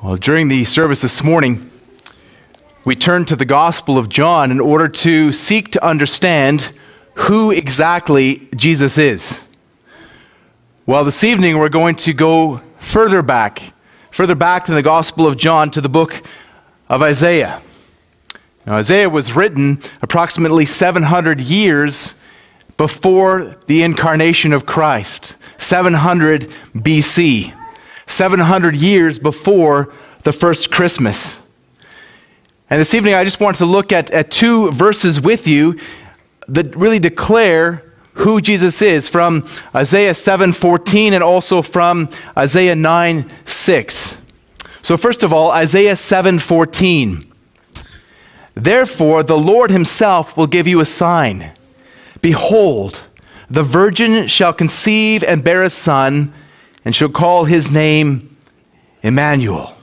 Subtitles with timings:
[0.00, 1.68] Well, during the service this morning,
[2.84, 6.70] we turned to the Gospel of John in order to seek to understand
[7.14, 9.40] who exactly Jesus is.
[10.86, 13.60] Well, this evening we're going to go further back,
[14.12, 16.22] further back than the Gospel of John to the book
[16.88, 17.60] of Isaiah.
[18.68, 22.14] Now, Isaiah was written approximately 700 years
[22.76, 26.42] before the incarnation of Christ, 700
[26.76, 27.57] BC,
[28.10, 31.40] 700 years before the first Christmas.
[32.70, 35.78] And this evening, I just wanted to look at, at two verses with you
[36.48, 44.16] that really declare who Jesus is from Isaiah 7:14 and also from Isaiah 9:6.
[44.82, 47.24] So first of all, Isaiah 7:14.
[48.54, 51.52] Therefore the Lord himself will give you a sign.
[52.20, 53.00] Behold,
[53.48, 56.32] the virgin shall conceive and bear a son
[56.84, 58.36] and shall call his name
[59.02, 59.74] Emmanuel.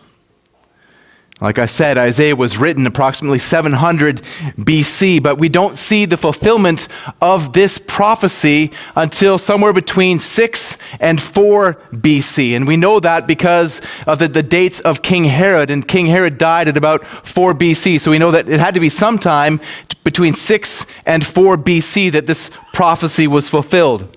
[1.42, 4.22] Like I said, Isaiah was written approximately 700
[4.58, 6.88] BC, but we don't see the fulfillment
[7.22, 12.56] of this prophecy until somewhere between 6 and 4 BC.
[12.56, 16.38] And we know that because of the, the dates of King Herod, and King Herod
[16.38, 18.00] died at about 4 BC.
[18.00, 19.59] So we know that it had to be sometime
[20.06, 24.16] between 6 and 4 BC that this prophecy was fulfilled.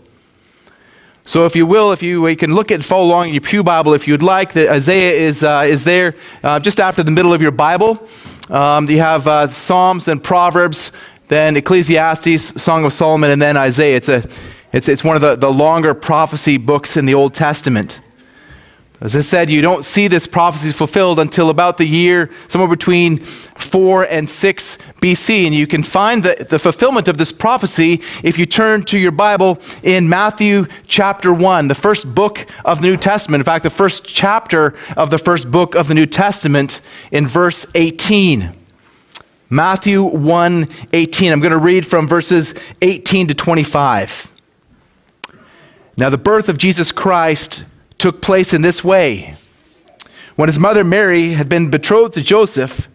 [1.29, 3.63] So, if you will, if you, you can look at follow along in your Pew
[3.63, 7.35] Bible if you'd like, that Isaiah is, uh, is there uh, just after the middle
[7.35, 8.09] of your Bible.
[8.49, 10.91] Um, you have uh, Psalms and Proverbs,
[11.27, 13.97] then Ecclesiastes, Song of Solomon, and then Isaiah.
[13.97, 14.23] It's, a,
[14.73, 18.01] it's, it's one of the, the longer prophecy books in the Old Testament.
[19.01, 23.19] As I said, you don't see this prophecy fulfilled until about the year somewhere between
[23.19, 25.47] 4 and 6 BC.
[25.47, 29.13] And you can find the, the fulfillment of this prophecy if you turn to your
[29.13, 33.41] Bible in Matthew chapter 1, the first book of the New Testament.
[33.41, 36.81] In fact, the first chapter of the first book of the New Testament
[37.13, 38.53] in verse 18.
[39.49, 41.33] Matthew 1 18.
[41.33, 42.53] I'm going to read from verses
[42.83, 44.33] 18 to 25.
[45.97, 47.65] Now, the birth of Jesus Christ
[47.99, 49.35] took place in this way.
[50.37, 52.89] When his mother Mary had been betrothed to Joseph,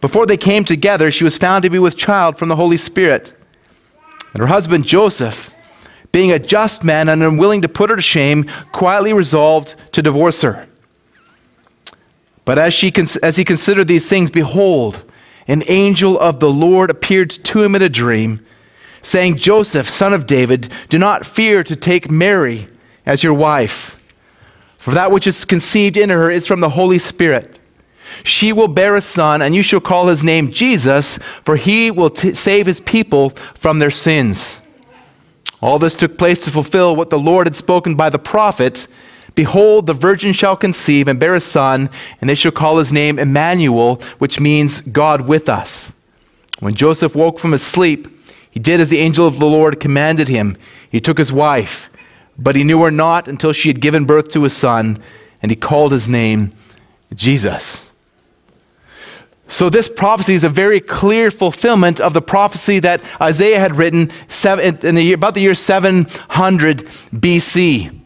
[0.00, 3.34] before they came together, she was found to be with child from the Holy Spirit.
[4.32, 5.50] And her husband Joseph,
[6.12, 10.42] being a just man and unwilling to put her to shame, quietly resolved to divorce
[10.42, 10.68] her.
[12.44, 12.92] But as, she,
[13.22, 15.02] as he considered these things, behold,
[15.48, 18.44] an angel of the Lord appeared to him in a dream,
[19.02, 22.68] saying, Joseph, son of David, do not fear to take Mary
[23.04, 23.98] as your wife
[24.84, 27.58] for that which is conceived in her is from the Holy Spirit.
[28.22, 32.10] She will bear a son, and you shall call his name Jesus, for he will
[32.10, 34.60] t- save his people from their sins.
[35.60, 38.86] All this took place to fulfill what the Lord had spoken by the prophet
[39.34, 41.90] Behold, the virgin shall conceive and bear a son,
[42.20, 45.92] and they shall call his name Emmanuel, which means God with us.
[46.60, 48.08] When Joseph woke from his sleep,
[48.50, 50.56] he did as the angel of the Lord commanded him.
[50.88, 51.90] He took his wife
[52.38, 55.02] but he knew her not until she had given birth to a son,
[55.42, 56.52] and he called his name
[57.14, 57.92] Jesus.
[59.46, 64.10] So, this prophecy is a very clear fulfillment of the prophecy that Isaiah had written
[64.44, 66.78] in the year, about the year 700
[67.14, 68.00] BC.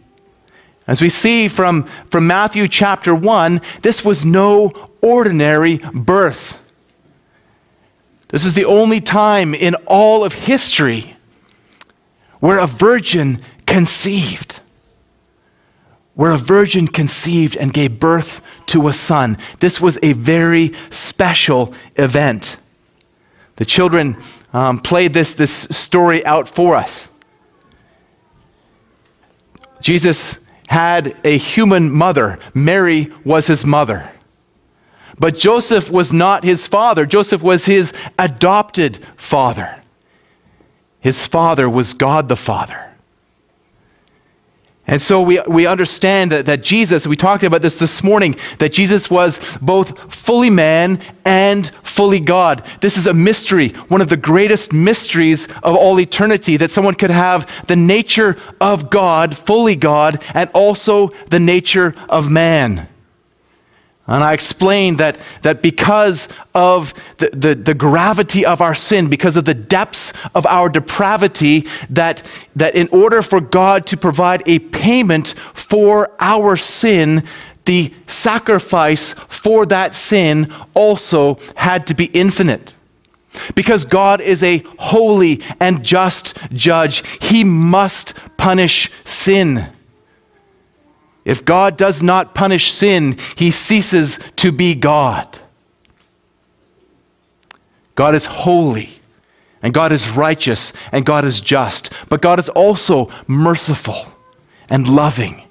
[0.88, 6.60] As we see from, from Matthew chapter 1, this was no ordinary birth.
[8.28, 11.14] This is the only time in all of history
[12.40, 14.60] where a virgin conceived.
[16.14, 19.38] Where a virgin conceived and gave birth to a son.
[19.60, 22.56] This was a very special event.
[23.56, 24.16] The children
[24.52, 27.08] um, played this, this story out for us.
[29.80, 34.10] Jesus had a human mother, Mary was his mother.
[35.18, 39.82] But Joseph was not his father, Joseph was his adopted father.
[41.00, 42.87] His father was God the Father.
[44.88, 48.72] And so we, we understand that, that Jesus, we talked about this this morning, that
[48.72, 52.64] Jesus was both fully man and fully God.
[52.80, 57.10] This is a mystery, one of the greatest mysteries of all eternity, that someone could
[57.10, 62.88] have the nature of God, fully God, and also the nature of man.
[64.08, 69.36] And I explained that, that because of the, the, the, gravity of our sin, because
[69.36, 72.22] of the depths of our depravity, that,
[72.56, 77.22] that in order for God to provide a payment for our sin,
[77.66, 82.74] the sacrifice for that sin also had to be infinite.
[83.54, 89.66] Because God is a holy and just judge, He must punish sin.
[91.28, 95.38] If God does not punish sin, he ceases to be God.
[97.94, 98.88] God is holy,
[99.60, 104.06] and God is righteous, and God is just, but God is also merciful
[104.70, 105.42] and loving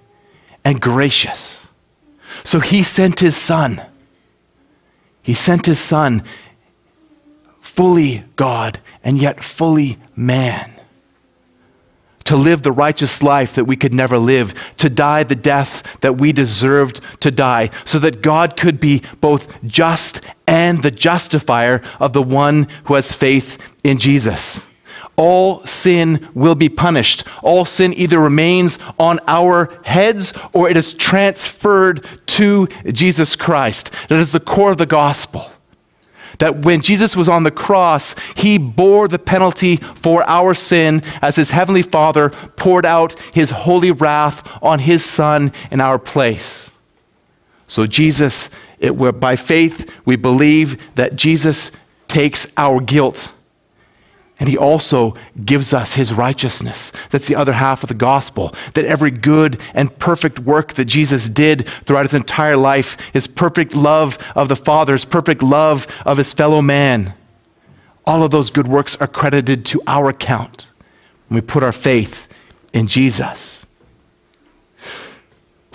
[0.66, 1.68] and gracious.
[2.44, 3.80] So he sent his son.
[5.22, 6.24] He sent his son,
[7.62, 10.77] fully God and yet fully man
[12.28, 16.18] to live the righteous life that we could never live, to die the death that
[16.18, 22.14] we deserved to die, so that God could be both just and the justifier of
[22.14, 24.66] the one who has faith in Jesus.
[25.16, 27.24] All sin will be punished.
[27.42, 33.92] All sin either remains on our heads or it is transferred to Jesus Christ.
[34.10, 35.52] That is the core of the gospel
[36.40, 41.36] that when Jesus was on the cross, he bore the penalty for our sin as
[41.36, 46.72] his heavenly Father poured out his holy wrath on his Son in our place.
[47.68, 48.50] So, Jesus,
[48.80, 51.72] it, by faith, we believe that Jesus
[52.08, 53.34] takes our guilt
[54.48, 55.14] and he also
[55.44, 56.94] gives us his righteousness.
[57.10, 58.56] That's the other half of the gospel.
[58.76, 63.76] That every good and perfect work that Jesus did throughout his entire life, his perfect
[63.76, 67.14] love of the Father, his perfect love of his fellow man,
[68.06, 70.70] all of those good works are credited to our account
[71.28, 72.30] when we put our faith
[72.72, 73.67] in Jesus.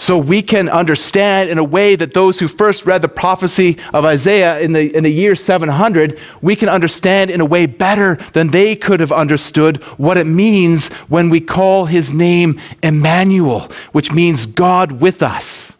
[0.02, 4.04] So we can understand in a way that those who first read the prophecy of
[4.04, 8.50] Isaiah in the, in the year 700, we can understand in a way better than
[8.50, 14.44] they could have understood what it means when we call his name Emmanuel, which means
[14.44, 15.76] God with us.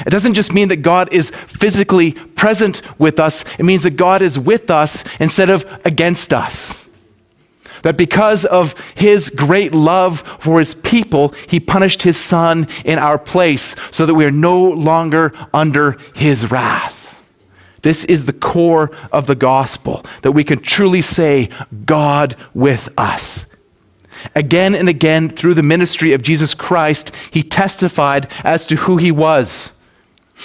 [0.00, 4.22] It doesn't just mean that God is physically present with us, it means that God
[4.22, 6.87] is with us instead of against us.
[7.82, 13.18] That because of his great love for his people, he punished his son in our
[13.18, 16.98] place so that we are no longer under his wrath.
[17.82, 21.48] This is the core of the gospel, that we can truly say,
[21.84, 23.46] God with us.
[24.34, 29.12] Again and again, through the ministry of Jesus Christ, he testified as to who he
[29.12, 29.72] was.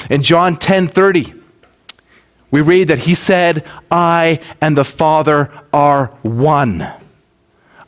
[0.09, 1.33] In John 10 30,
[2.51, 6.87] we read that he said, I and the Father are one.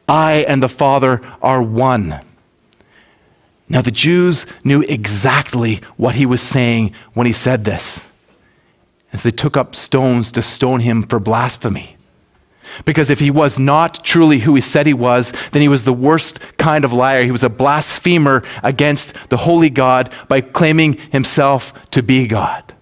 [0.07, 2.19] I and the Father are one.
[3.67, 8.07] Now, the Jews knew exactly what he was saying when he said this.
[9.11, 11.95] As they took up stones to stone him for blasphemy.
[12.83, 15.93] Because if he was not truly who he said he was, then he was the
[15.93, 17.23] worst kind of liar.
[17.23, 22.73] He was a blasphemer against the holy God by claiming himself to be God.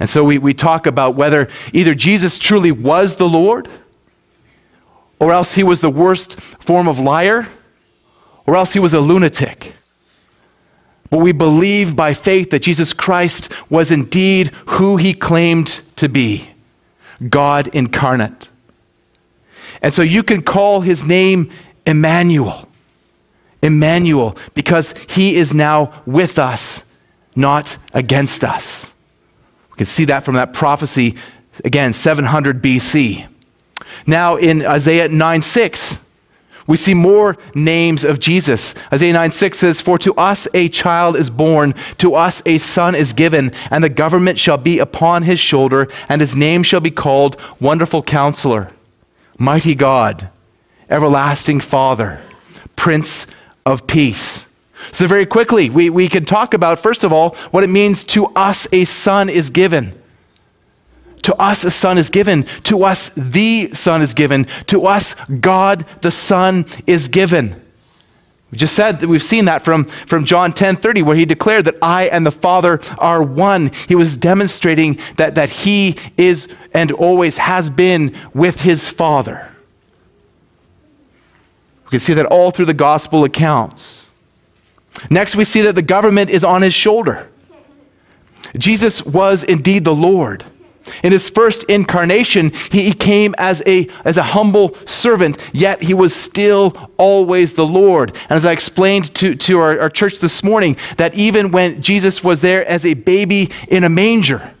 [0.00, 3.68] And so we, we talk about whether either Jesus truly was the Lord
[5.20, 7.48] or else he was the worst form of liar,
[8.46, 9.74] or else he was a lunatic.
[11.10, 16.50] But we believe by faith that Jesus Christ was indeed who he claimed to be
[17.28, 18.50] God incarnate.
[19.80, 21.50] And so you can call his name
[21.86, 22.68] Emmanuel.
[23.62, 26.84] Emmanuel, because he is now with us,
[27.34, 28.92] not against us.
[29.70, 31.16] We can see that from that prophecy,
[31.64, 33.26] again, 700 BC.
[34.08, 36.02] Now in Isaiah 9 6,
[36.66, 38.74] we see more names of Jesus.
[38.90, 42.94] Isaiah 9 6 says, For to us a child is born, to us a son
[42.94, 46.90] is given, and the government shall be upon his shoulder, and his name shall be
[46.90, 48.70] called Wonderful Counselor,
[49.36, 50.30] Mighty God,
[50.88, 52.22] Everlasting Father,
[52.76, 53.26] Prince
[53.66, 54.46] of Peace.
[54.90, 58.26] So, very quickly, we, we can talk about, first of all, what it means to
[58.28, 60.00] us a son is given.
[61.28, 62.44] To us, a son is given.
[62.62, 64.46] To us, the son is given.
[64.68, 67.60] To us, God the Son is given.
[68.50, 71.66] We just said that we've seen that from, from John 10 30, where he declared
[71.66, 73.72] that I and the Father are one.
[73.88, 79.54] He was demonstrating that, that he is and always has been with his Father.
[81.84, 84.08] We can see that all through the gospel accounts.
[85.10, 87.28] Next, we see that the government is on his shoulder.
[88.56, 90.42] Jesus was indeed the Lord.
[91.02, 96.14] In his first incarnation, he came as a, as a humble servant, yet he was
[96.14, 98.10] still always the Lord.
[98.22, 102.22] And as I explained to, to our, our church this morning, that even when Jesus
[102.24, 104.54] was there as a baby in a manger,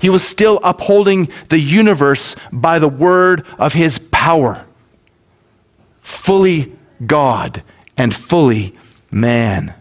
[0.00, 4.66] he was still upholding the universe by the word of his power.
[6.00, 7.62] Fully God
[7.96, 8.74] and fully
[9.10, 9.74] man.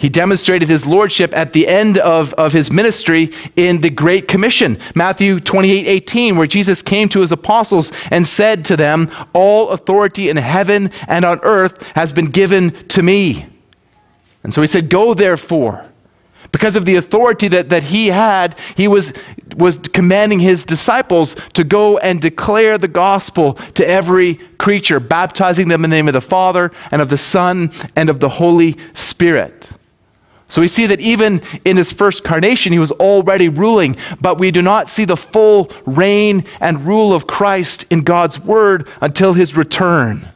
[0.00, 4.78] He demonstrated his lordship at the end of, of his ministry in the Great Commission,
[4.94, 10.30] Matthew 28 18, where Jesus came to his apostles and said to them, All authority
[10.30, 13.44] in heaven and on earth has been given to me.
[14.42, 15.84] And so he said, Go therefore.
[16.50, 19.12] Because of the authority that, that he had, he was,
[19.54, 25.84] was commanding his disciples to go and declare the gospel to every creature, baptizing them
[25.84, 29.72] in the name of the Father and of the Son and of the Holy Spirit.
[30.50, 34.50] So we see that even in his first carnation, he was already ruling, but we
[34.50, 39.56] do not see the full reign and rule of Christ in God's word until his
[39.56, 40.28] return.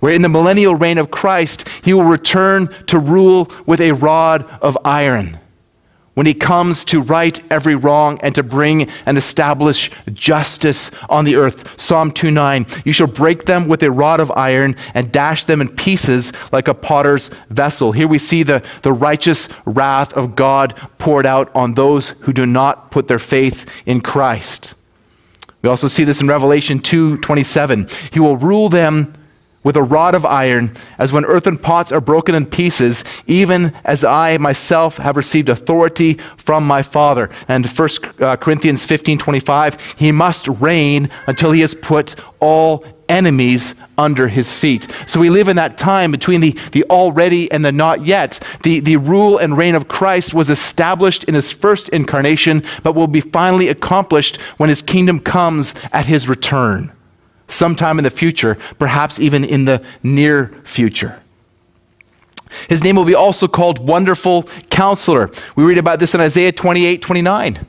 [0.00, 4.44] Where in the millennial reign of Christ, he will return to rule with a rod
[4.62, 5.40] of iron
[6.18, 11.36] when he comes to right every wrong and to bring and establish justice on the
[11.36, 11.80] earth.
[11.80, 15.68] Psalm 2:9 You shall break them with a rod of iron and dash them in
[15.68, 17.92] pieces like a potter's vessel.
[17.92, 22.46] Here we see the, the righteous wrath of God poured out on those who do
[22.46, 24.74] not put their faith in Christ.
[25.62, 28.12] We also see this in Revelation 2:27.
[28.12, 29.14] He will rule them
[29.62, 34.04] with a rod of iron, as when earthen pots are broken in pieces, even as
[34.04, 37.28] I myself have received authority from my Father.
[37.48, 37.88] And 1
[38.20, 44.56] uh, Corinthians 15 25, he must reign until he has put all enemies under his
[44.56, 44.86] feet.
[45.06, 48.38] So we live in that time between the, the already and the not yet.
[48.62, 53.06] The, the rule and reign of Christ was established in his first incarnation, but will
[53.06, 56.92] be finally accomplished when his kingdom comes at his return
[57.48, 61.20] sometime in the future, perhaps even in the near future.
[62.68, 65.30] His name will be also called Wonderful Counselor.
[65.56, 67.66] We read about this in Isaiah 28 29.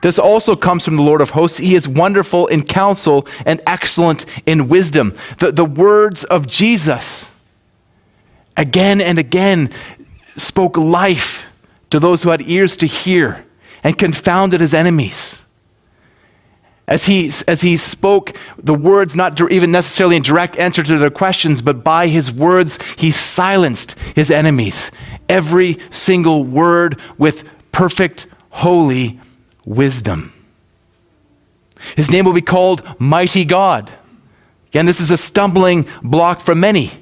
[0.00, 1.58] This also comes from the Lord of hosts.
[1.58, 5.14] He is wonderful in counsel and excellent in wisdom.
[5.38, 7.30] The, the words of Jesus
[8.56, 9.70] again and again
[10.36, 11.46] spoke life
[11.90, 13.46] to those who had ears to hear
[13.84, 15.41] and confounded his enemies
[16.88, 21.10] as he, as he spoke the words, not even necessarily in direct answer to their
[21.10, 24.90] questions, but by his words, he silenced his enemies.
[25.28, 29.20] Every single word with perfect, holy
[29.64, 30.32] wisdom.
[31.96, 33.92] His name will be called Mighty God.
[34.68, 37.01] Again, this is a stumbling block for many.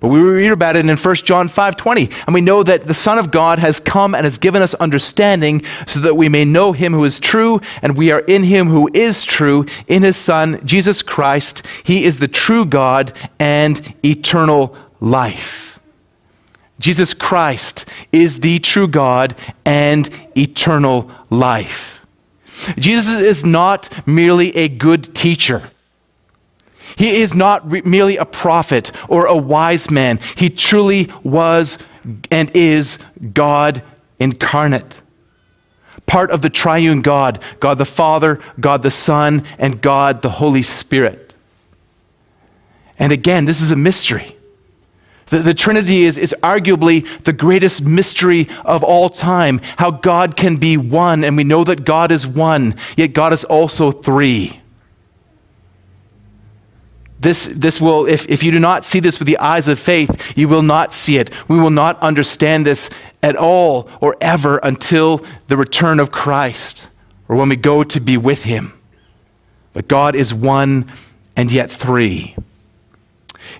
[0.00, 3.18] But we read about it in 1 John 5:20, and we know that the Son
[3.18, 6.94] of God has come and has given us understanding so that we may know him
[6.94, 11.02] who is true, and we are in him who is true, in his Son, Jesus
[11.02, 11.62] Christ.
[11.84, 15.78] He is the true God and eternal life.
[16.78, 22.00] Jesus Christ is the true God and eternal life.
[22.78, 25.64] Jesus is not merely a good teacher.
[26.96, 30.18] He is not re- merely a prophet or a wise man.
[30.36, 31.78] He truly was
[32.30, 32.98] and is
[33.34, 33.82] God
[34.18, 35.02] incarnate.
[36.06, 40.62] Part of the triune God God the Father, God the Son, and God the Holy
[40.62, 41.36] Spirit.
[42.98, 44.36] And again, this is a mystery.
[45.26, 49.60] The, the Trinity is, is arguably the greatest mystery of all time.
[49.78, 53.44] How God can be one, and we know that God is one, yet God is
[53.44, 54.59] also three.
[57.20, 60.32] This, this will, if, if you do not see this with the eyes of faith,
[60.38, 61.30] you will not see it.
[61.48, 62.88] We will not understand this
[63.22, 66.88] at all or ever until the return of Christ
[67.28, 68.72] or when we go to be with Him.
[69.74, 70.90] But God is one
[71.36, 72.34] and yet three.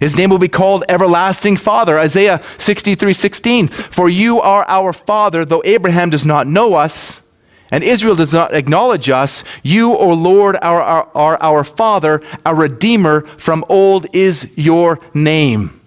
[0.01, 1.99] His name will be called Everlasting Father.
[1.99, 3.69] Isaiah 63 16.
[3.69, 7.21] For you are our Father, though Abraham does not know us
[7.71, 12.55] and Israel does not acknowledge us, you, O Lord, are, are, are our Father, our
[12.55, 15.81] Redeemer from old is your name.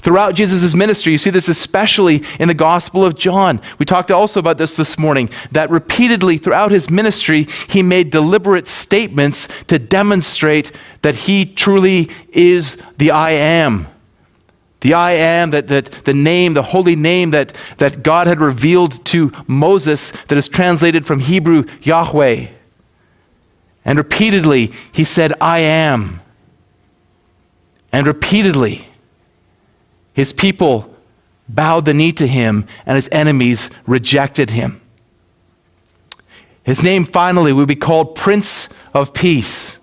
[0.00, 3.60] Throughout Jesus' ministry, you see this especially in the Gospel of John.
[3.78, 8.66] We talked also about this this morning, that repeatedly throughout his ministry, he made deliberate
[8.66, 10.72] statements to demonstrate
[11.02, 13.86] that he truly is the I am
[14.80, 19.04] the I am, that, that the name, the holy name that, that God had revealed
[19.06, 22.46] to Moses, that is translated from Hebrew Yahweh.
[23.84, 26.20] And repeatedly, he said, I am.
[27.92, 28.88] And repeatedly,
[30.12, 30.94] his people
[31.48, 34.80] bowed the knee to him, and his enemies rejected him.
[36.62, 39.79] His name finally will be called Prince of Peace.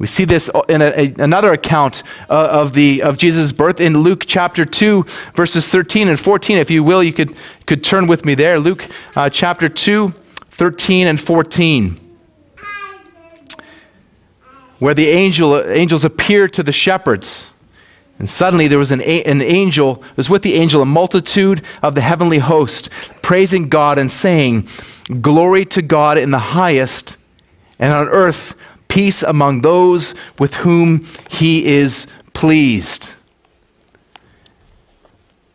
[0.00, 3.98] We see this in a, a, another account uh, of, the, of Jesus' birth in
[3.98, 5.04] Luke chapter 2,
[5.34, 6.56] verses 13 and 14.
[6.56, 8.58] If you will, you could, could turn with me there.
[8.58, 12.00] Luke uh, chapter 2, 13 and 14.
[14.78, 17.52] Where the angel, angels appeared to the shepherds.
[18.18, 22.00] And suddenly there was an, an angel, was with the angel a multitude of the
[22.00, 22.88] heavenly host,
[23.20, 24.66] praising God and saying,
[25.20, 27.18] Glory to God in the highest,
[27.78, 28.54] and on earth
[28.90, 33.14] peace among those with whom he is pleased.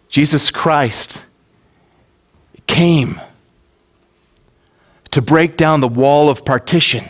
[0.09, 1.25] Jesus Christ
[2.65, 3.21] came
[5.11, 7.05] to break down the wall of partition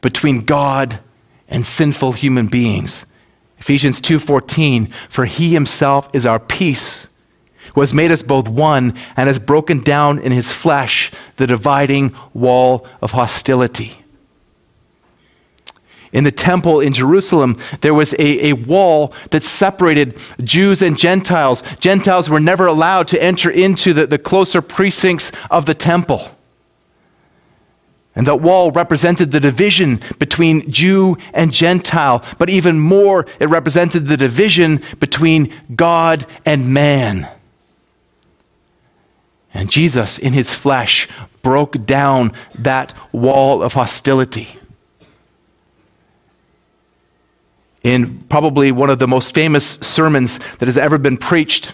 [0.00, 1.00] between God
[1.48, 3.06] and sinful human beings.
[3.58, 7.08] Ephesians 2:14 For he himself is our peace
[7.74, 12.14] who has made us both one and has broken down in his flesh the dividing
[12.34, 14.02] wall of hostility.
[16.16, 21.62] In the temple in Jerusalem, there was a, a wall that separated Jews and Gentiles.
[21.78, 26.30] Gentiles were never allowed to enter into the, the closer precincts of the temple.
[28.14, 34.06] And that wall represented the division between Jew and Gentile, but even more, it represented
[34.06, 37.28] the division between God and man.
[39.52, 41.08] And Jesus, in his flesh,
[41.42, 44.58] broke down that wall of hostility.
[47.86, 51.72] In probably one of the most famous sermons that has ever been preached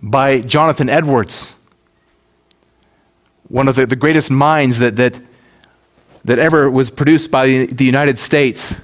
[0.00, 1.56] by Jonathan Edwards,
[3.48, 5.20] one of the, the greatest minds that, that,
[6.24, 8.80] that ever was produced by the United States,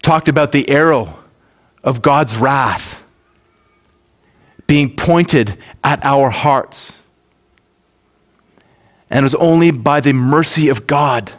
[0.00, 1.18] talked about the arrow
[1.82, 3.02] of God's wrath
[4.66, 7.02] being pointed at our hearts.
[9.10, 11.34] And it was only by the mercy of God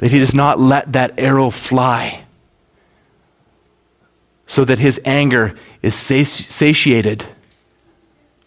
[0.00, 2.24] that He does not let that arrow fly,
[4.46, 7.24] so that His anger is satiated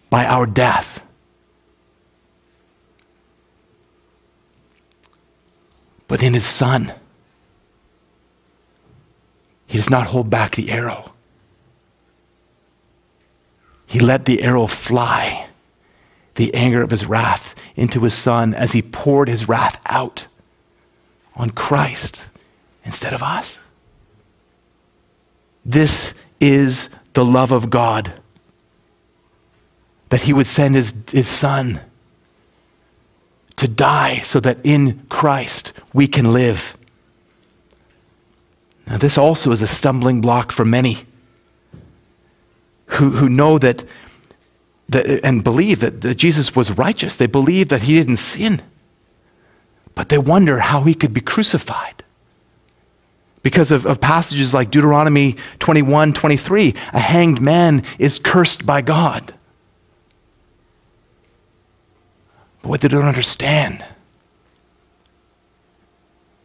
[0.10, 1.03] by our death.
[6.07, 6.93] But in his son,
[9.65, 11.13] he does not hold back the arrow.
[13.88, 15.48] He let the arrow fly,
[16.36, 20.27] the anger of his wrath, into his son as he poured his wrath out
[21.36, 22.30] on Christ
[22.86, 23.60] instead of us.
[25.66, 28.13] This is the love of God
[30.10, 31.80] that he would send his, his son
[33.56, 36.78] to die so that in Christ we can live.
[38.86, 41.06] Now, this also is a stumbling block for many
[42.88, 43.84] who, who know that,
[44.89, 47.15] that and believe that, that Jesus was righteous.
[47.15, 48.62] They believe that he didn't sin.
[49.95, 52.03] But they wonder how he could be crucified.
[53.43, 59.34] Because of, of passages like Deuteronomy 21 23, a hanged man is cursed by God.
[62.62, 63.86] But what they don't understand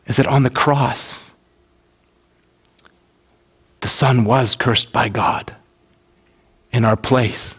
[0.06, 1.32] is that on the cross,
[3.80, 5.54] the Son was cursed by God
[6.72, 7.56] in our place.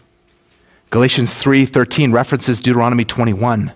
[0.90, 3.72] Galatians 3:13 references Deuteronomy 21.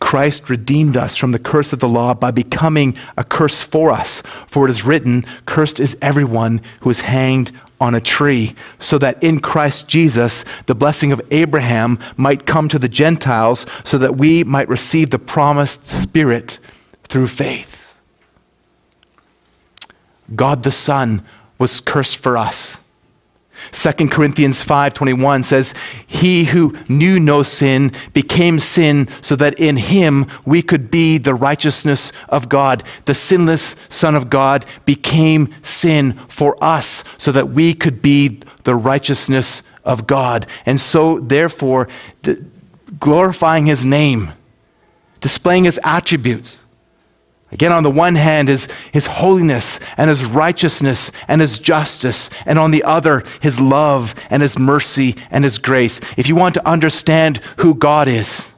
[0.00, 4.22] Christ redeemed us from the curse of the law by becoming a curse for us.
[4.46, 9.22] For it is written, Cursed is everyone who is hanged on a tree, so that
[9.22, 14.44] in Christ Jesus the blessing of Abraham might come to the Gentiles, so that we
[14.44, 16.58] might receive the promised Spirit
[17.04, 17.94] through faith.
[20.34, 21.24] God the Son
[21.58, 22.78] was cursed for us
[23.72, 25.74] 2 Corinthians 5:21 says,
[26.06, 31.34] "He who knew no sin became sin so that in him we could be the
[31.34, 32.82] righteousness of God.
[33.04, 38.74] The sinless son of God became sin for us so that we could be the
[38.74, 41.88] righteousness of God." And so therefore
[43.00, 44.32] glorifying his name,
[45.20, 46.60] displaying his attributes,
[47.54, 52.58] Again, on the one hand, his, his holiness and his righteousness and his justice, and
[52.58, 56.00] on the other, his love and his mercy and his grace.
[56.16, 58.52] If you want to understand who God is,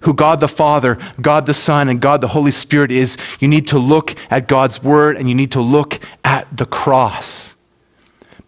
[0.00, 3.68] who God the Father, God the Son, and God the Holy Spirit is, you need
[3.68, 7.54] to look at God's Word and you need to look at the cross.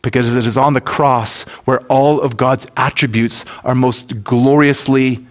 [0.01, 5.27] Because it is on the cross where all of God's attributes are most gloriously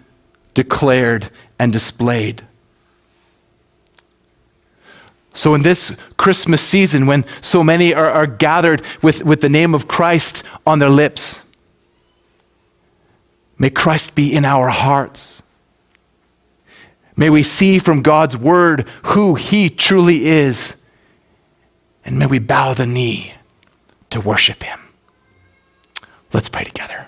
[0.53, 2.43] declared and displayed.
[5.35, 9.75] So, in this Christmas season, when so many are, are gathered with, with the name
[9.75, 11.43] of Christ on their lips,
[13.59, 15.43] may Christ be in our hearts.
[17.17, 20.81] May we see from God's word who he truly is.
[22.05, 23.33] And may we bow the knee
[24.11, 24.79] to worship him.
[26.31, 27.07] Let's pray together.